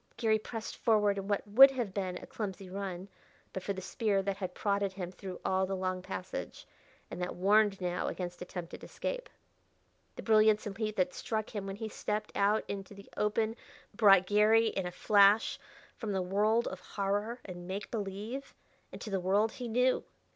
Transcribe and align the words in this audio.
Garry 0.17 0.39
pressed 0.39 0.75
forward 0.77 1.19
in 1.19 1.27
what 1.27 1.47
would 1.47 1.69
have 1.69 1.93
been 1.93 2.17
a 2.17 2.25
clumsy 2.25 2.67
run, 2.67 3.07
but 3.53 3.61
for 3.61 3.71
the 3.71 3.83
spear 3.83 4.23
that 4.23 4.37
had 4.37 4.55
prodded 4.55 4.93
him 4.93 5.11
through 5.11 5.39
all 5.45 5.67
the 5.67 5.75
long 5.75 6.01
passage, 6.01 6.65
and 7.11 7.21
that 7.21 7.35
warned 7.35 7.79
now 7.79 8.07
against 8.07 8.41
attempted 8.41 8.83
escape. 8.83 9.29
The 10.15 10.23
brilliance 10.23 10.65
and 10.65 10.75
heat 10.75 10.95
that 10.95 11.13
struck 11.13 11.51
him 11.55 11.67
when 11.67 11.75
he 11.75 11.87
stepped, 11.87 12.31
out 12.33 12.63
into 12.67 12.95
the 12.95 13.09
open 13.15 13.55
brought 13.93 14.25
Garry 14.25 14.69
in 14.69 14.87
a 14.87 14.91
flash 14.91 15.59
from 15.95 16.13
the 16.13 16.21
world 16.23 16.67
of 16.69 16.79
horror 16.79 17.39
and 17.45 17.67
make 17.67 17.91
believe 17.91 18.55
into 18.91 19.11
the 19.11 19.19
world 19.19 19.51
he 19.51 19.67
knew. 19.67 20.03